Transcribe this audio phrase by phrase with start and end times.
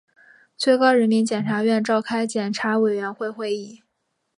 [0.57, 3.83] 最高人民检察院召开检察委员会会议